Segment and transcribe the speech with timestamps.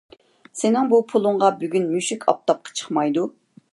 [0.61, 3.29] سېنىڭ بۇ پۇلۇڭغا بۈگۈن مۈشۈك ئاپتاپقا چىقمايدۇ.